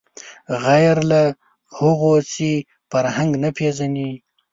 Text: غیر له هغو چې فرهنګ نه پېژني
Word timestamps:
غیر 0.65 0.97
له 1.11 1.21
هغو 1.77 2.13
چې 2.35 2.49
فرهنګ 2.91 3.31
نه 3.43 3.49
پېژني 3.57 4.11